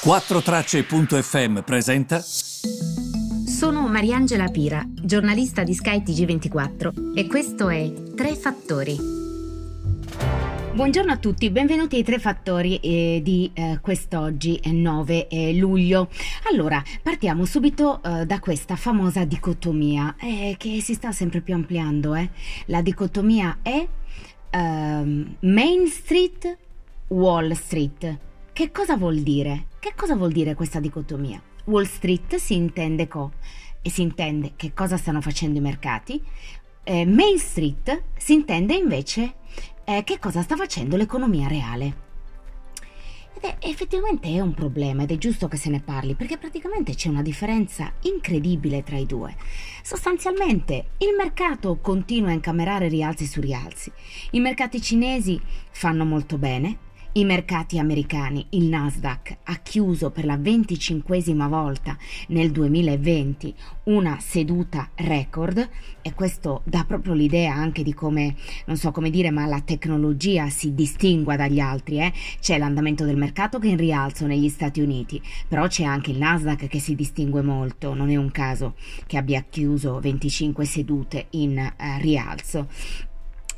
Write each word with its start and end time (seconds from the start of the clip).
4Tracce.fm 0.00 1.60
presenta. 1.62 2.20
Sono 2.20 3.88
Mariangela 3.88 4.46
Pira, 4.46 4.86
giornalista 4.88 5.64
di 5.64 5.74
Sky 5.74 6.02
TG24 6.02 7.16
e 7.16 7.26
questo 7.26 7.68
è 7.68 7.92
Tre 8.14 8.36
Fattori. 8.36 8.96
Buongiorno 10.72 11.10
a 11.10 11.16
tutti, 11.16 11.50
benvenuti 11.50 11.96
ai 11.96 12.04
Tre 12.04 12.20
Fattori 12.20 12.76
eh, 12.76 13.20
di 13.24 13.50
eh, 13.52 13.80
quest'oggi, 13.82 14.60
9 14.64 15.26
eh, 15.26 15.54
luglio. 15.54 16.08
Allora, 16.48 16.80
partiamo 17.02 17.44
subito 17.44 18.00
eh, 18.00 18.24
da 18.24 18.38
questa 18.38 18.76
famosa 18.76 19.24
dicotomia 19.24 20.14
eh, 20.20 20.54
che 20.56 20.80
si 20.80 20.94
sta 20.94 21.10
sempre 21.10 21.40
più 21.40 21.54
ampliando. 21.54 22.14
eh. 22.14 22.30
La 22.66 22.82
dicotomia 22.82 23.58
è 23.62 23.84
ehm, 24.50 25.36
Main 25.40 25.88
Street, 25.88 26.56
Wall 27.08 27.50
Street. 27.52 28.18
Che 28.52 28.72
cosa 28.72 28.96
vuol 28.96 29.20
dire? 29.20 29.66
Che 29.88 29.94
cosa 29.96 30.16
vuol 30.16 30.32
dire 30.32 30.54
questa 30.54 30.80
dicotomia? 30.80 31.42
Wall 31.64 31.84
Street 31.84 32.36
si 32.36 32.54
intende 32.54 33.08
co 33.08 33.32
e 33.80 33.88
si 33.88 34.02
intende 34.02 34.52
che 34.54 34.74
cosa 34.74 34.98
stanno 34.98 35.22
facendo 35.22 35.56
i 35.56 35.62
mercati. 35.62 36.22
Eh, 36.84 37.06
Main 37.06 37.38
Street 37.38 38.02
si 38.18 38.34
intende 38.34 38.74
invece 38.74 39.36
eh, 39.84 40.04
che 40.04 40.18
cosa 40.18 40.42
sta 40.42 40.56
facendo 40.56 40.98
l'economia 40.98 41.48
reale. 41.48 41.96
Ed 43.34 43.44
è, 43.44 43.56
effettivamente 43.60 44.28
è 44.28 44.40
un 44.40 44.52
problema 44.52 45.04
ed 45.04 45.12
è 45.12 45.16
giusto 45.16 45.48
che 45.48 45.56
se 45.56 45.70
ne 45.70 45.80
parli 45.80 46.14
perché 46.14 46.36
praticamente 46.36 46.94
c'è 46.94 47.08
una 47.08 47.22
differenza 47.22 47.90
incredibile 48.02 48.82
tra 48.82 48.98
i 48.98 49.06
due. 49.06 49.36
Sostanzialmente 49.82 50.88
il 50.98 51.14
mercato 51.16 51.78
continua 51.80 52.28
a 52.28 52.34
incamerare 52.34 52.88
rialzi 52.88 53.24
su 53.24 53.40
rialzi. 53.40 53.90
I 54.32 54.40
mercati 54.40 54.82
cinesi 54.82 55.40
fanno 55.70 56.04
molto 56.04 56.36
bene, 56.36 56.76
i 57.12 57.24
mercati 57.24 57.78
americani, 57.78 58.46
il 58.50 58.64
Nasdaq, 58.64 59.38
ha 59.44 59.56
chiuso 59.56 60.10
per 60.10 60.24
la 60.24 60.36
venticinquesima 60.36 61.48
volta 61.48 61.96
nel 62.28 62.50
2020 62.50 63.54
una 63.84 64.18
seduta 64.20 64.90
record 64.94 65.68
e 66.02 66.14
questo 66.14 66.62
dà 66.64 66.84
proprio 66.84 67.14
l'idea 67.14 67.54
anche 67.54 67.82
di 67.82 67.94
come, 67.94 68.34
non 68.66 68.76
so 68.76 68.90
come 68.92 69.10
dire, 69.10 69.30
ma 69.30 69.46
la 69.46 69.60
tecnologia 69.60 70.48
si 70.48 70.74
distingua 70.74 71.36
dagli 71.36 71.60
altri. 71.60 71.98
Eh? 71.98 72.12
C'è 72.40 72.58
l'andamento 72.58 73.04
del 73.04 73.16
mercato 73.16 73.58
che 73.58 73.68
è 73.68 73.70
in 73.70 73.78
rialzo 73.78 74.26
negli 74.26 74.48
Stati 74.48 74.80
Uniti, 74.80 75.20
però 75.48 75.66
c'è 75.66 75.84
anche 75.84 76.10
il 76.10 76.18
Nasdaq 76.18 76.66
che 76.66 76.78
si 76.78 76.94
distingue 76.94 77.42
molto, 77.42 77.94
non 77.94 78.10
è 78.10 78.16
un 78.16 78.30
caso 78.30 78.74
che 79.06 79.16
abbia 79.16 79.44
chiuso 79.48 79.98
25 79.98 80.64
sedute 80.64 81.26
in 81.30 81.58
eh, 81.58 81.98
rialzo. 82.00 82.68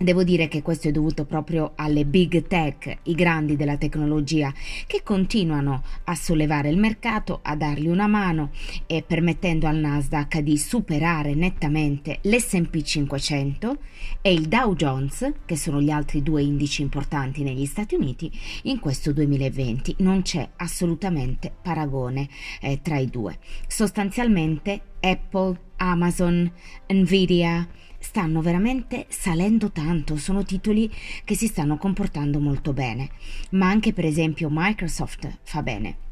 Devo 0.03 0.25
dire 0.25 0.49
che 0.49 0.63
questo 0.63 0.89
è 0.89 0.93
dovuto 0.93 1.27
proprio 1.27 1.73
alle 1.75 2.07
big 2.07 2.47
tech, 2.47 3.01
i 3.03 3.15
grandi 3.15 3.55
della 3.55 3.77
tecnologia, 3.77 4.51
che 4.87 5.03
continuano 5.03 5.83
a 6.05 6.15
sollevare 6.15 6.71
il 6.71 6.79
mercato, 6.79 7.41
a 7.43 7.55
dargli 7.55 7.87
una 7.87 8.07
mano 8.07 8.49
e 8.87 9.05
permettendo 9.07 9.67
al 9.67 9.77
Nasdaq 9.77 10.39
di 10.39 10.57
superare 10.57 11.35
nettamente 11.35 12.21
l'SP 12.23 12.81
500 12.81 13.77
e 14.23 14.33
il 14.33 14.49
Dow 14.49 14.75
Jones, 14.75 15.35
che 15.45 15.57
sono 15.59 15.83
gli 15.83 15.91
altri 15.91 16.23
due 16.23 16.41
indici 16.41 16.81
importanti 16.81 17.43
negli 17.43 17.67
Stati 17.67 17.95
Uniti, 17.95 18.33
in 18.63 18.81
questo 18.81 19.13
2020. 19.13 19.97
Non 19.99 20.23
c'è 20.23 20.49
assolutamente 20.57 21.53
paragone 21.61 22.27
eh, 22.63 22.81
tra 22.81 22.97
i 22.97 23.11
due. 23.11 23.39
Sostanzialmente 23.67 24.81
Apple, 25.01 25.59
Amazon, 25.81 26.51
Nvidia, 26.89 27.67
stanno 27.99 28.41
veramente 28.41 29.07
salendo 29.09 29.71
tanto, 29.71 30.17
sono 30.17 30.43
titoli 30.43 30.91
che 31.25 31.35
si 31.35 31.47
stanno 31.47 31.77
comportando 31.77 32.39
molto 32.41 32.73
bene, 32.73 33.11
ma 33.51 33.69
anche 33.69 33.93
per 33.93 34.05
esempio 34.05 34.49
Microsoft 34.51 35.39
fa 35.43 35.63
bene. 35.63 36.09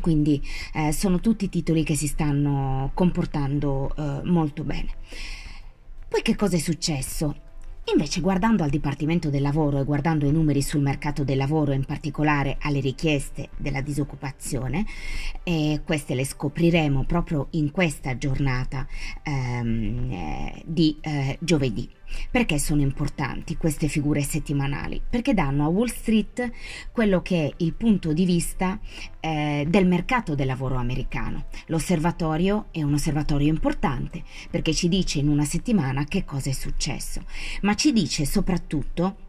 Quindi 0.00 0.42
eh, 0.72 0.92
sono 0.92 1.20
tutti 1.20 1.48
titoli 1.48 1.84
che 1.84 1.94
si 1.94 2.06
stanno 2.06 2.90
comportando 2.94 3.94
eh, 3.96 4.20
molto 4.24 4.64
bene. 4.64 4.88
Poi 6.08 6.22
che 6.22 6.34
cosa 6.34 6.56
è 6.56 6.60
successo? 6.60 7.43
Invece 7.92 8.22
guardando 8.22 8.64
al 8.64 8.70
Dipartimento 8.70 9.28
del 9.28 9.42
Lavoro 9.42 9.78
e 9.78 9.84
guardando 9.84 10.26
i 10.26 10.32
numeri 10.32 10.62
sul 10.62 10.80
mercato 10.80 11.22
del 11.22 11.36
lavoro, 11.36 11.72
in 11.72 11.84
particolare 11.84 12.56
alle 12.60 12.80
richieste 12.80 13.50
della 13.58 13.82
disoccupazione, 13.82 14.86
e 15.42 15.82
queste 15.84 16.14
le 16.14 16.24
scopriremo 16.24 17.04
proprio 17.04 17.48
in 17.50 17.70
questa 17.70 18.16
giornata 18.16 18.86
ehm, 19.22 20.10
eh, 20.10 20.62
di 20.64 20.96
eh, 21.02 21.36
giovedì. 21.40 21.86
Perché 22.30 22.58
sono 22.58 22.80
importanti 22.80 23.56
queste 23.56 23.88
figure 23.88 24.22
settimanali? 24.22 25.00
Perché 25.08 25.34
danno 25.34 25.64
a 25.64 25.68
Wall 25.68 25.88
Street 25.88 26.50
quello 26.92 27.22
che 27.22 27.46
è 27.46 27.52
il 27.58 27.74
punto 27.74 28.12
di 28.12 28.24
vista 28.24 28.78
eh, 29.20 29.66
del 29.68 29.86
mercato 29.86 30.34
del 30.34 30.46
lavoro 30.46 30.76
americano. 30.76 31.46
L'osservatorio 31.66 32.66
è 32.70 32.82
un 32.82 32.94
osservatorio 32.94 33.48
importante 33.48 34.22
perché 34.50 34.74
ci 34.74 34.88
dice 34.88 35.18
in 35.18 35.28
una 35.28 35.44
settimana 35.44 36.04
che 36.04 36.24
cosa 36.24 36.50
è 36.50 36.52
successo, 36.52 37.24
ma 37.62 37.74
ci 37.74 37.92
dice 37.92 38.24
soprattutto 38.24 39.23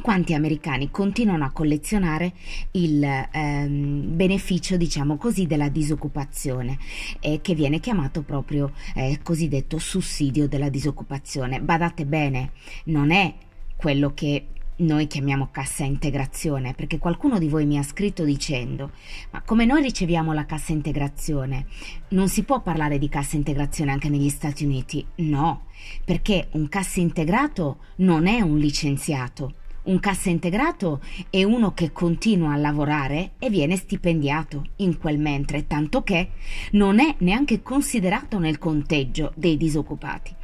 quanti 0.00 0.34
americani 0.34 0.90
continuano 0.90 1.44
a 1.44 1.50
collezionare 1.50 2.32
il 2.72 3.02
ehm, 3.02 4.16
beneficio, 4.16 4.76
diciamo 4.76 5.16
così, 5.16 5.46
della 5.46 5.68
disoccupazione, 5.68 6.78
eh, 7.20 7.40
che 7.40 7.54
viene 7.54 7.80
chiamato 7.80 8.22
proprio 8.22 8.72
eh, 8.94 9.20
cosiddetto 9.22 9.78
sussidio 9.78 10.48
della 10.48 10.68
disoccupazione. 10.68 11.60
Badate 11.60 12.06
bene, 12.06 12.52
non 12.84 13.10
è 13.10 13.34
quello 13.76 14.12
che 14.14 14.46
noi 14.76 15.06
chiamiamo 15.06 15.48
cassa 15.50 15.84
integrazione, 15.84 16.74
perché 16.74 16.98
qualcuno 16.98 17.38
di 17.38 17.48
voi 17.48 17.66
mi 17.66 17.78
ha 17.78 17.82
scritto 17.82 18.24
dicendo, 18.24 18.90
ma 19.30 19.42
come 19.42 19.64
noi 19.64 19.82
riceviamo 19.82 20.32
la 20.32 20.46
cassa 20.46 20.72
integrazione, 20.72 21.66
non 22.08 22.28
si 22.28 22.42
può 22.42 22.60
parlare 22.62 22.98
di 22.98 23.08
cassa 23.08 23.36
integrazione 23.36 23.92
anche 23.92 24.08
negli 24.08 24.28
Stati 24.28 24.64
Uniti? 24.64 25.04
No, 25.16 25.66
perché 26.04 26.48
un 26.52 26.68
cassa 26.68 27.00
integrato 27.00 27.78
non 27.96 28.26
è 28.26 28.40
un 28.40 28.58
licenziato 28.58 29.54
un 29.84 29.98
cassa 29.98 30.30
integrato 30.30 31.00
è 31.28 31.42
uno 31.42 31.74
che 31.74 31.90
continua 31.90 32.52
a 32.52 32.56
lavorare 32.56 33.32
e 33.38 33.50
viene 33.50 33.76
stipendiato 33.76 34.64
in 34.76 34.96
quel 34.96 35.18
mentre, 35.18 35.66
tanto 35.66 36.02
che 36.02 36.30
non 36.72 37.00
è 37.00 37.16
neanche 37.18 37.62
considerato 37.62 38.38
nel 38.38 38.58
conteggio 38.58 39.32
dei 39.34 39.56
disoccupati. 39.56 40.34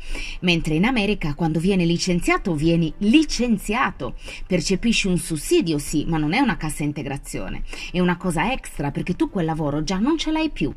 Mentre 0.41 0.75
in 0.75 0.85
America 0.85 1.35
quando 1.35 1.61
viene 1.61 1.85
licenziato 1.85 2.55
vieni 2.55 2.93
licenziato, 2.99 4.17
percepisci 4.47 5.07
un 5.07 5.19
sussidio 5.19 5.79
sì, 5.79 6.05
ma 6.07 6.19
non 6.19 6.33
è 6.33 6.41
una 6.41 6.57
cassa 6.57 6.83
integrazione, 6.83 7.63
è 7.93 8.01
una 8.01 8.17
cosa 8.17 8.53
extra 8.53 8.91
perché 8.91 9.15
tu 9.15 9.31
quel 9.31 9.45
lavoro 9.45 9.85
già 9.85 9.99
non 9.99 10.19
ce 10.19 10.33
l'hai 10.33 10.51
più. 10.51 10.75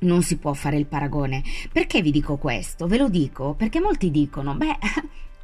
Non 0.00 0.22
si 0.22 0.38
può 0.38 0.52
fare 0.52 0.76
il 0.76 0.86
paragone. 0.86 1.42
Perché 1.72 2.02
vi 2.02 2.12
dico 2.12 2.36
questo? 2.36 2.86
Ve 2.86 2.98
lo 2.98 3.08
dico 3.08 3.54
perché 3.54 3.80
molti 3.80 4.12
dicono, 4.12 4.54
beh, 4.54 4.78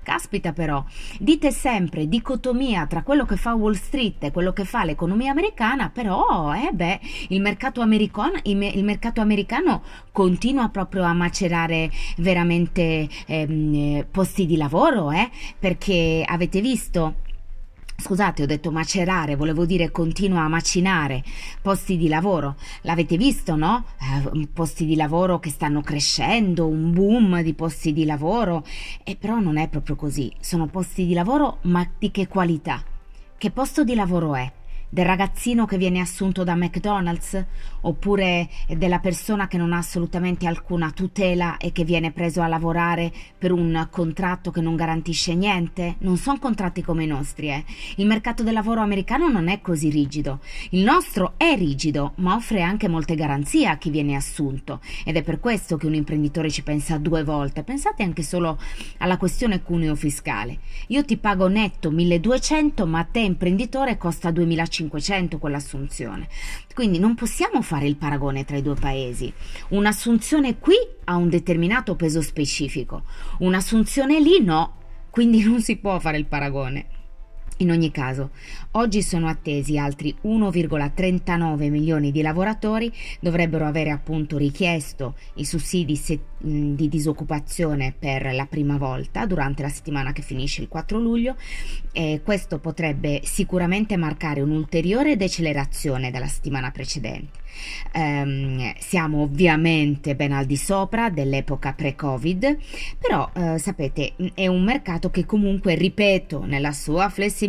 Caspita 0.04 0.52
però, 0.52 0.84
dite 1.18 1.50
sempre 1.50 2.06
dicotomia 2.06 2.86
tra 2.86 3.02
quello 3.02 3.24
che 3.24 3.36
fa 3.36 3.54
Wall 3.54 3.72
Street 3.72 4.22
e 4.22 4.30
quello 4.30 4.52
che 4.52 4.64
fa 4.64 4.84
l'economia 4.84 5.32
americana, 5.32 5.90
però 5.90 6.54
eh 6.54 6.70
beh, 6.72 7.00
il, 7.28 7.40
mercato 7.40 7.80
il 8.44 8.84
mercato 8.84 9.20
americano 9.20 9.82
continua 10.12 10.68
proprio 10.68 11.02
a 11.02 11.12
macerare 11.14 11.90
veramente 12.18 13.08
ehm, 13.26 14.06
posti 14.10 14.46
di 14.46 14.56
lavoro, 14.56 15.10
eh? 15.10 15.30
perché 15.58 16.22
avete 16.24 16.60
visto 16.60 17.22
Scusate, 17.96 18.42
ho 18.42 18.46
detto 18.46 18.70
macerare, 18.70 19.36
volevo 19.36 19.64
dire 19.64 19.90
continua 19.90 20.42
a 20.42 20.48
macinare 20.48 21.22
posti 21.62 21.96
di 21.96 22.08
lavoro. 22.08 22.56
L'avete 22.82 23.16
visto, 23.16 23.56
no? 23.56 23.86
Eh, 24.00 24.48
posti 24.52 24.84
di 24.84 24.96
lavoro 24.96 25.38
che 25.38 25.48
stanno 25.48 25.80
crescendo, 25.80 26.66
un 26.66 26.92
boom 26.92 27.40
di 27.40 27.54
posti 27.54 27.92
di 27.92 28.04
lavoro. 28.04 28.64
E 29.04 29.16
però 29.16 29.38
non 29.38 29.56
è 29.56 29.68
proprio 29.68 29.96
così. 29.96 30.30
Sono 30.40 30.66
posti 30.66 31.06
di 31.06 31.14
lavoro, 31.14 31.58
ma 31.62 31.88
di 31.98 32.10
che 32.10 32.26
qualità? 32.26 32.82
Che 33.38 33.50
posto 33.50 33.84
di 33.84 33.94
lavoro 33.94 34.34
è? 34.34 34.52
Del 34.94 35.06
ragazzino 35.06 35.66
che 35.66 35.76
viene 35.76 35.98
assunto 35.98 36.44
da 36.44 36.54
McDonald's 36.54 37.44
oppure 37.80 38.48
della 38.68 39.00
persona 39.00 39.48
che 39.48 39.56
non 39.56 39.72
ha 39.72 39.78
assolutamente 39.78 40.46
alcuna 40.46 40.92
tutela 40.92 41.56
e 41.56 41.72
che 41.72 41.82
viene 41.82 42.12
preso 42.12 42.42
a 42.42 42.46
lavorare 42.46 43.12
per 43.36 43.50
un 43.50 43.88
contratto 43.90 44.52
che 44.52 44.60
non 44.60 44.76
garantisce 44.76 45.34
niente? 45.34 45.96
Non 45.98 46.16
sono 46.16 46.38
contratti 46.38 46.80
come 46.80 47.02
i 47.02 47.08
nostri, 47.08 47.48
eh. 47.48 47.64
Il 47.96 48.06
mercato 48.06 48.44
del 48.44 48.52
lavoro 48.52 48.82
americano 48.82 49.28
non 49.28 49.48
è 49.48 49.60
così 49.60 49.90
rigido. 49.90 50.38
Il 50.70 50.84
nostro 50.84 51.34
è 51.38 51.56
rigido, 51.56 52.12
ma 52.18 52.36
offre 52.36 52.62
anche 52.62 52.86
molte 52.86 53.16
garanzie 53.16 53.66
a 53.66 53.76
chi 53.78 53.90
viene 53.90 54.14
assunto 54.14 54.80
ed 55.04 55.16
è 55.16 55.24
per 55.24 55.40
questo 55.40 55.76
che 55.76 55.86
un 55.86 55.94
imprenditore 55.94 56.50
ci 56.50 56.62
pensa 56.62 56.98
due 56.98 57.24
volte. 57.24 57.64
Pensate 57.64 58.04
anche 58.04 58.22
solo 58.22 58.60
alla 58.98 59.16
questione 59.16 59.60
cuneo 59.60 59.96
fiscale. 59.96 60.60
Io 60.88 61.04
ti 61.04 61.16
pago 61.16 61.48
netto 61.48 61.90
1200, 61.90 62.86
ma 62.86 63.00
a 63.00 63.04
te 63.04 63.18
imprenditore 63.18 63.96
costa 63.96 64.30
2500 64.30 64.82
500 64.88 65.38
quell'assunzione. 65.38 66.28
Quindi 66.74 66.98
non 66.98 67.14
possiamo 67.14 67.62
fare 67.62 67.86
il 67.86 67.96
paragone 67.96 68.44
tra 68.44 68.56
i 68.56 68.62
due 68.62 68.74
paesi. 68.74 69.32
Un'assunzione 69.68 70.58
qui 70.58 70.76
ha 71.04 71.16
un 71.16 71.28
determinato 71.28 71.96
peso 71.96 72.20
specifico, 72.22 73.02
un'assunzione 73.38 74.20
lì 74.20 74.42
no, 74.42 74.76
quindi 75.10 75.42
non 75.42 75.60
si 75.60 75.76
può 75.76 75.98
fare 75.98 76.18
il 76.18 76.26
paragone. 76.26 76.93
In 77.58 77.70
ogni 77.70 77.92
caso, 77.92 78.30
oggi 78.72 79.00
sono 79.00 79.28
attesi 79.28 79.78
altri 79.78 80.12
1,39 80.24 81.70
milioni 81.70 82.10
di 82.10 82.20
lavoratori, 82.20 82.92
dovrebbero 83.20 83.64
avere 83.64 83.90
appunto 83.90 84.36
richiesto 84.36 85.14
i 85.34 85.44
sussidi 85.44 85.94
se- 85.94 86.20
di 86.44 86.88
disoccupazione 86.88 87.94
per 87.96 88.34
la 88.34 88.46
prima 88.46 88.76
volta 88.76 89.24
durante 89.24 89.62
la 89.62 89.68
settimana 89.68 90.12
che 90.12 90.20
finisce 90.20 90.62
il 90.62 90.68
4 90.68 90.98
luglio 90.98 91.36
e 91.92 92.20
questo 92.22 92.58
potrebbe 92.58 93.20
sicuramente 93.24 93.96
marcare 93.96 94.42
un'ulteriore 94.42 95.16
decelerazione 95.16 96.10
dalla 96.10 96.26
settimana 96.26 96.70
precedente. 96.70 97.42
Um, 97.94 98.72
siamo 98.78 99.22
ovviamente 99.22 100.16
ben 100.16 100.32
al 100.32 100.44
di 100.44 100.56
sopra 100.56 101.08
dell'epoca 101.08 101.72
pre-Covid, 101.72 102.58
però 102.98 103.30
uh, 103.32 103.56
sapete 103.58 104.14
è 104.34 104.48
un 104.48 104.64
mercato 104.64 105.10
che 105.10 105.24
comunque, 105.24 105.76
ripeto, 105.76 106.44
nella 106.44 106.72
sua 106.72 107.08
flessibilità, 107.08 107.42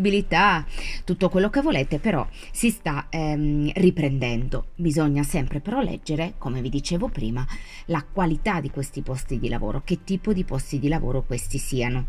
tutto 1.03 1.29
quello 1.29 1.49
che 1.49 1.61
volete, 1.61 1.99
però 1.99 2.27
si 2.51 2.69
sta 2.69 3.07
um, 3.11 3.71
riprendendo. 3.73 4.67
Bisogna 4.75 5.23
sempre 5.23 5.59
però 5.59 5.81
leggere, 5.81 6.33
come 6.37 6.61
vi 6.61 6.69
dicevo 6.69 7.09
prima, 7.09 7.45
la 7.87 8.03
qualità 8.03 8.61
di 8.61 8.69
questi 8.69 9.01
posti 9.01 9.39
di 9.39 9.49
lavoro, 9.49 9.81
che 9.83 10.03
tipo 10.03 10.33
di 10.33 10.43
posti 10.43 10.79
di 10.79 10.87
lavoro 10.87 11.23
questi 11.23 11.57
siano. 11.57 12.07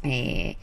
E, 0.00 0.56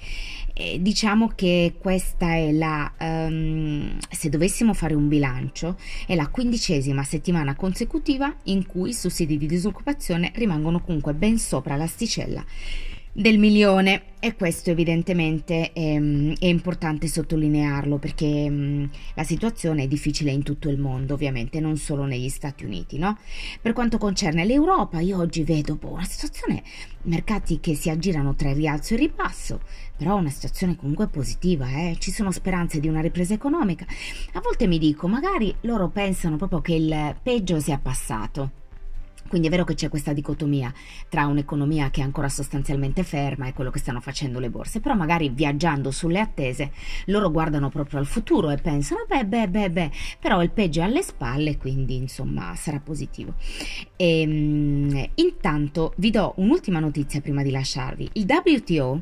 e 0.54 0.82
diciamo 0.82 1.34
che 1.36 1.76
questa 1.78 2.36
è 2.36 2.52
la, 2.54 2.94
um, 3.00 3.98
se 4.10 4.30
dovessimo 4.30 4.74
fare 4.74 4.94
un 4.94 5.08
bilancio, 5.10 5.78
è 6.08 6.16
la 6.16 6.30
quindicesima 6.30 7.04
settimana 7.04 7.56
consecutiva 7.56 8.34
in 8.44 8.66
cui 8.66 8.90
i 8.90 8.94
sussidi 8.94 9.38
di 9.38 9.48
disoccupazione 9.48 10.32
rimangono 10.36 10.82
comunque 10.82 11.14
ben 11.14 11.38
sopra 11.38 11.76
l'asticella 11.76 12.46
del 13.18 13.40
milione 13.40 14.08
e 14.20 14.36
questo 14.36 14.72
evidentemente 14.72 15.72
è, 15.72 15.94
è 15.94 16.46
importante 16.48 17.08
sottolinearlo 17.08 17.98
perché 17.98 18.50
mh, 18.50 18.90
la 19.14 19.24
situazione 19.24 19.84
è 19.84 19.88
difficile 19.88 20.32
in 20.32 20.44
tutto 20.44 20.68
il 20.68 20.78
mondo 20.78 21.14
ovviamente 21.14 21.62
non 21.62 21.78
solo 21.78 22.04
negli 22.04 22.28
Stati 22.28 22.66
Uniti 22.66 22.98
no? 22.98 23.18
per 23.62 23.72
quanto 23.72 23.98
concerne 23.98 24.44
l'Europa 24.44 25.00
io 25.00 25.18
oggi 25.18 25.44
vedo 25.44 25.76
boh, 25.76 25.94
una 25.94 26.04
situazione 26.04 26.62
mercati 27.04 27.62
che 27.62 27.74
si 27.74 27.90
aggirano 27.90 28.36
tra 28.36 28.50
il 28.50 28.58
rialzo 28.58 28.92
e 28.92 28.98
il 28.98 29.04
ribasso 29.04 29.62
però 29.96 30.18
una 30.18 30.30
situazione 30.30 30.76
comunque 30.76 31.08
positiva 31.08 31.70
eh? 31.70 31.96
ci 31.98 32.12
sono 32.12 32.32
speranze 32.32 32.82
di 32.82 32.90
una 32.90 33.00
ripresa 33.00 33.34
economica 33.34 33.86
a 34.34 34.42
volte 34.42 34.68
mi 34.68 34.78
dico 34.78 35.08
magari 35.08 35.56
loro 35.62 35.88
pensano 35.88 36.36
proprio 36.36 36.60
che 36.60 36.76
il 36.76 37.16
peggio 37.24 37.62
sia 37.62 37.78
passato 37.78 38.64
quindi 39.28 39.48
è 39.48 39.50
vero 39.50 39.64
che 39.64 39.74
c'è 39.74 39.90
questa 39.90 40.14
dicotomia 40.14 40.74
tra 41.10 41.26
un'economia 41.26 41.90
che 41.90 42.02
è 42.02 42.04
ancora 42.04 42.30
sostanzialmente 42.30 43.04
ferma 43.04 43.48
e 43.48 43.54
quello 43.54 43.72
che 43.72 43.80
stanno 43.80 44.00
facendo 44.00 44.40
le 44.40 44.50
borse, 44.50 44.80
però 44.80 44.96
magari 44.96 45.30
viaggiando 45.30 45.92
sulle 45.92 46.20
attese 46.20 46.72
loro 47.06 47.32
guardano 47.32 47.70
proprio 47.70 48.00
al 48.00 48.06
futuro 48.06 48.50
e 48.50 48.58
pensano 48.58 49.06
beh 49.08 49.26
beh 49.26 49.50
beh 49.50 49.70
beh, 49.70 49.92
però 50.20 50.44
il 50.44 50.52
peggio 50.52 50.82
è 50.82 50.84
alle 50.84 51.02
spalle, 51.02 51.58
quindi 51.58 51.96
insomma 51.96 52.56
sarà 52.56 52.80
positivo. 52.80 53.34
E, 53.96 54.22
ehm, 54.22 55.10
intanto 55.16 55.94
vi 55.98 56.12
do 56.12 56.34
un'ultima 56.38 56.80
notizia 56.80 57.22
prima 57.22 57.44
di 57.44 57.52
lasciarvi. 57.52 58.10
Il 58.14 58.26
WTO 58.28 59.02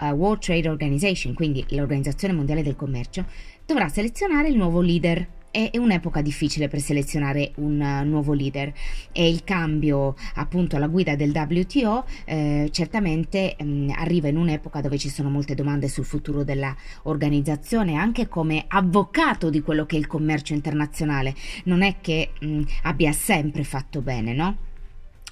uh, 0.00 0.04
World 0.06 0.40
Trade 0.40 0.68
Organization, 0.68 1.34
quindi 1.34 1.64
l'Organizzazione 1.70 2.34
Mondiale 2.34 2.62
del 2.62 2.76
Commercio, 2.76 3.26
dovrà 3.66 3.88
selezionare 3.88 4.48
il 4.48 4.56
nuovo 4.56 4.80
leader 4.80 5.36
è 5.50 5.70
un'epoca 5.74 6.20
difficile 6.20 6.68
per 6.68 6.80
selezionare 6.80 7.52
un 7.56 7.80
uh, 7.80 8.06
nuovo 8.06 8.32
leader 8.32 8.72
e 9.12 9.28
il 9.28 9.44
cambio 9.44 10.14
appunto 10.34 10.76
alla 10.76 10.88
guida 10.88 11.16
del 11.16 11.30
WTO 11.30 12.04
eh, 12.24 12.68
certamente 12.70 13.56
mh, 13.58 13.64
mm, 13.64 13.88
arriva 13.96 14.28
in 14.28 14.36
un'epoca 14.36 14.80
dove 14.80 14.98
ci 14.98 15.08
sono 15.08 15.30
molte 15.30 15.54
domande 15.54 15.88
sul 15.88 16.04
futuro 16.04 16.44
dell'organizzazione 16.44 17.94
anche 17.94 18.28
come 18.28 18.64
avvocato 18.68 19.50
di 19.50 19.62
quello 19.62 19.86
che 19.86 19.96
è 19.96 19.98
il 19.98 20.06
commercio 20.06 20.54
internazionale 20.54 21.34
non 21.64 21.82
è 21.82 21.96
che 22.00 22.30
mh, 22.40 22.46
mm, 22.46 22.62
abbia 22.82 23.12
sempre 23.12 23.64
fatto 23.64 24.00
bene 24.00 24.34
no? 24.34 24.67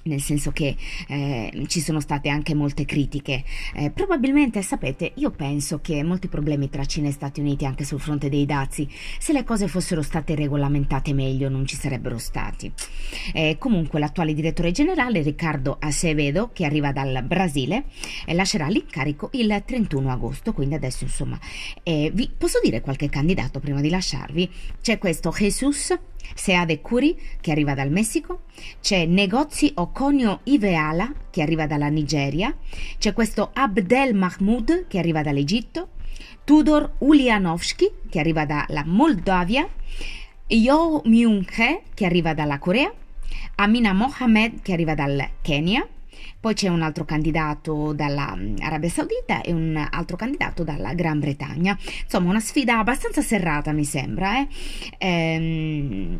Nel 0.07 0.21
senso 0.21 0.51
che 0.51 0.75
eh, 1.07 1.63
ci 1.67 1.79
sono 1.79 1.99
state 1.99 2.29
anche 2.29 2.53
molte 2.53 2.85
critiche. 2.85 3.43
Eh, 3.75 3.91
probabilmente, 3.91 4.61
sapete, 4.61 5.11
io 5.15 5.31
penso 5.31 5.79
che 5.81 6.03
molti 6.03 6.27
problemi 6.27 6.69
tra 6.69 6.85
Cina 6.85 7.07
e 7.07 7.11
Stati 7.11 7.39
Uniti 7.39 7.65
anche 7.65 7.83
sul 7.83 7.99
fronte 7.99 8.29
dei 8.29 8.45
dazi, 8.45 8.87
se 9.19 9.33
le 9.33 9.43
cose 9.43 9.67
fossero 9.67 10.01
state 10.01 10.35
regolamentate 10.35 11.13
meglio, 11.13 11.49
non 11.49 11.65
ci 11.65 11.75
sarebbero 11.75 12.17
stati. 12.17 12.71
Eh, 13.33 13.57
comunque, 13.59 13.99
l'attuale 13.99 14.33
direttore 14.33 14.71
generale, 14.71 15.21
Riccardo 15.21 15.77
Acevedo, 15.79 16.51
che 16.53 16.65
arriva 16.65 16.91
dal 16.91 17.23
Brasile, 17.23 17.85
eh, 18.25 18.33
lascerà 18.33 18.67
l'incarico 18.67 19.29
il 19.33 19.61
31 19.65 20.11
agosto, 20.11 20.53
quindi 20.53 20.75
adesso 20.75 21.03
insomma, 21.03 21.39
eh, 21.83 22.11
vi 22.13 22.29
posso 22.35 22.59
dire 22.63 22.81
qualche 22.81 23.09
candidato 23.09 23.59
prima 23.59 23.81
di 23.81 23.89
lasciarvi? 23.89 24.49
C'è 24.81 24.97
questo 24.97 25.31
Jesus 25.37 25.97
Seade 26.35 26.81
Curi 26.81 27.19
che 27.41 27.51
arriva 27.51 27.73
dal 27.73 27.89
Messico, 27.89 28.41
c'è 28.81 29.05
Negozi 29.05 29.71
Oconio 29.75 30.41
Iveala 30.43 31.11
che 31.29 31.41
arriva 31.41 31.65
dalla 31.67 31.87
Nigeria, 31.87 32.55
c'è 32.97 33.13
questo 33.13 33.51
Abdel 33.53 34.13
Mahmoud 34.13 34.87
che 34.87 34.99
arriva 34.99 35.21
dall'Egitto, 35.21 35.89
Tudor 36.43 36.95
Ulyanovsky 36.99 37.91
che 38.09 38.19
arriva 38.19 38.45
dalla 38.45 38.83
Moldavia, 38.85 39.67
Yo 40.47 41.01
Myung-he 41.05 41.81
che 41.93 42.05
arriva 42.05 42.33
dalla 42.33 42.59
Corea, 42.59 42.93
Amina 43.55 43.93
Mohamed 43.93 44.61
che 44.61 44.73
arriva 44.73 44.95
dal 44.95 45.29
Kenya, 45.41 45.87
poi 46.39 46.53
c'è 46.53 46.67
un 46.67 46.81
altro 46.81 47.05
candidato 47.05 47.93
dall'Arabia 47.93 48.89
Saudita 48.89 49.41
e 49.41 49.51
un 49.51 49.75
altro 49.89 50.15
candidato 50.15 50.63
dalla 50.63 50.93
Gran 50.93 51.19
Bretagna. 51.19 51.77
Insomma, 52.03 52.29
una 52.29 52.39
sfida 52.39 52.79
abbastanza 52.79 53.21
serrata, 53.21 53.71
mi 53.71 53.85
sembra. 53.85 54.39
Eh? 54.39 54.47
Ehm, 54.97 56.19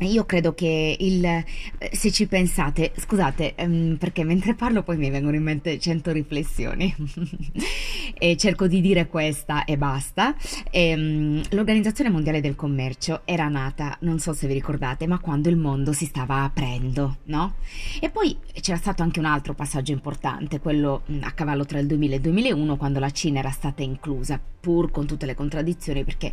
io 0.00 0.24
credo 0.24 0.54
che 0.54 0.96
il, 0.98 1.24
eh, 1.24 1.44
se 1.92 2.10
ci 2.10 2.26
pensate, 2.26 2.92
scusate, 2.96 3.54
um, 3.58 3.96
perché 3.98 4.24
mentre 4.24 4.54
parlo 4.54 4.82
poi 4.82 4.96
mi 4.96 5.10
vengono 5.10 5.36
in 5.36 5.42
mente 5.42 5.78
cento 5.78 6.10
riflessioni 6.10 6.92
e 8.18 8.36
cerco 8.36 8.66
di 8.66 8.80
dire 8.80 9.06
questa 9.06 9.64
e 9.64 9.76
basta. 9.76 10.34
E, 10.70 10.94
um, 10.94 11.42
L'Organizzazione 11.50 12.10
Mondiale 12.10 12.40
del 12.40 12.54
Commercio 12.54 13.22
era 13.24 13.48
nata, 13.48 13.96
non 14.00 14.18
so 14.18 14.32
se 14.32 14.46
vi 14.46 14.54
ricordate, 14.54 15.06
ma 15.06 15.18
quando 15.18 15.48
il 15.48 15.56
mondo 15.56 15.92
si 15.92 16.06
stava 16.06 16.42
aprendo, 16.42 17.18
no? 17.24 17.54
E 18.00 18.10
poi 18.10 18.36
c'era 18.60 18.78
stato 18.78 19.02
anche 19.02 19.18
un 19.18 19.26
altro 19.26 19.54
passaggio 19.54 19.92
importante, 19.92 20.60
quello 20.60 21.02
mm, 21.10 21.22
a 21.22 21.32
cavallo 21.32 21.64
tra 21.64 21.78
il 21.78 21.86
2000 21.86 22.12
e 22.12 22.16
il 22.16 22.22
2001, 22.22 22.76
quando 22.76 22.98
la 22.98 23.10
Cina 23.10 23.38
era 23.38 23.50
stata 23.50 23.82
inclusa, 23.82 24.40
pur 24.60 24.90
con 24.90 25.06
tutte 25.06 25.26
le 25.26 25.34
contraddizioni, 25.34 26.04
perché 26.04 26.32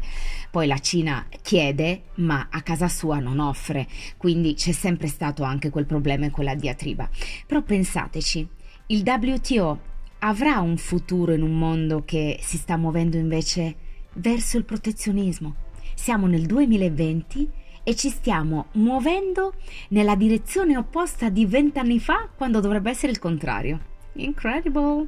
poi 0.51 0.67
la 0.67 0.79
Cina 0.79 1.25
chiede, 1.41 2.03
ma 2.15 2.47
a 2.49 2.61
casa 2.61 2.87
sua 2.87 3.19
non 3.19 3.39
offre 3.39 3.87
quindi 4.17 4.53
c'è 4.53 4.71
sempre 4.71 5.07
stato 5.07 5.43
anche 5.43 5.69
quel 5.69 5.85
problema 5.85 6.25
e 6.25 6.31
quella 6.31 6.55
diatriba. 6.55 7.09
Però 7.45 7.61
pensateci, 7.61 8.47
il 8.87 9.03
WTO 9.05 9.79
avrà 10.19 10.59
un 10.59 10.77
futuro 10.77 11.33
in 11.33 11.41
un 11.41 11.57
mondo 11.57 12.03
che 12.05 12.39
si 12.41 12.57
sta 12.57 12.77
muovendo 12.77 13.17
invece 13.17 13.75
verso 14.13 14.57
il 14.57 14.65
protezionismo. 14.65 15.55
Siamo 15.93 16.27
nel 16.27 16.45
2020 16.45 17.49
e 17.83 17.95
ci 17.95 18.09
stiamo 18.09 18.67
muovendo 18.73 19.53
nella 19.89 20.15
direzione 20.15 20.77
opposta 20.77 21.29
di 21.29 21.45
vent'anni 21.45 21.99
fa 21.99 22.29
quando 22.35 22.59
dovrebbe 22.59 22.89
essere 22.89 23.11
il 23.11 23.19
contrario. 23.19 23.97
Incredible! 24.13 25.07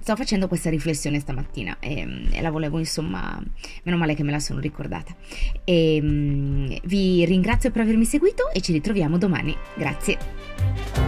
Sto 0.00 0.16
facendo 0.16 0.48
questa 0.48 0.70
riflessione 0.70 1.18
stamattina 1.18 1.78
e, 1.78 2.26
e, 2.30 2.40
la 2.40 2.50
volevo 2.50 2.78
insomma, 2.78 3.40
meno 3.84 3.96
male 3.96 4.14
che 4.14 4.22
me 4.22 4.32
la 4.32 4.40
sono 4.40 4.60
ricordata. 4.60 5.14
E, 5.64 6.00
vi 6.84 7.24
ringrazio 7.24 7.70
per 7.70 7.82
avermi 7.82 8.04
seguito 8.04 8.50
e 8.50 8.60
ci 8.60 8.72
ritroviamo 8.72 9.18
domani. 9.18 9.56
Grazie. 9.74 10.99